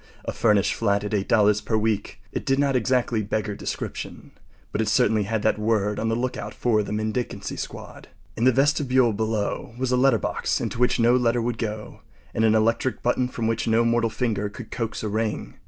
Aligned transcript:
A 0.25 0.31
furnished 0.31 0.73
flat 0.73 1.03
at 1.03 1.11
$8 1.11 1.63
per 1.63 1.77
week. 1.77 2.19
It 2.31 2.43
did 2.43 2.57
not 2.57 2.75
exactly 2.75 3.21
beggar 3.21 3.53
description, 3.53 4.31
but 4.71 4.81
it 4.81 4.87
certainly 4.87 5.25
had 5.25 5.43
that 5.43 5.59
word 5.59 5.99
on 5.99 6.09
the 6.09 6.15
lookout 6.15 6.55
for 6.55 6.81
the 6.81 6.91
mendicancy 6.91 7.55
squad. 7.55 8.07
In 8.35 8.45
the 8.45 8.51
vestibule 8.51 9.13
below 9.13 9.75
was 9.77 9.91
a 9.91 9.97
letter 9.97 10.17
box 10.17 10.59
into 10.59 10.79
which 10.79 10.99
no 10.99 11.15
letter 11.15 11.39
would 11.39 11.59
go, 11.59 12.01
and 12.33 12.43
an 12.43 12.55
electric 12.55 13.03
button 13.03 13.27
from 13.27 13.45
which 13.45 13.67
no 13.67 13.85
mortal 13.85 14.09
finger 14.09 14.49
could 14.49 14.71
coax 14.71 15.03
a 15.03 15.07
ring. 15.07 15.53